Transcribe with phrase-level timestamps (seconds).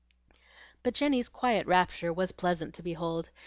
[0.81, 3.29] But Jenny's quiet rapture was pleasant to behold.